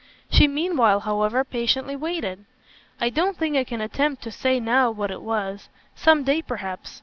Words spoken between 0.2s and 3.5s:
She meanwhile, however, patiently waited. "I don't